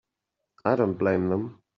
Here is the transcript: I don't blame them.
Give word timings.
I 0.65 0.75
don't 0.77 0.97
blame 0.97 1.29
them. 1.29 1.61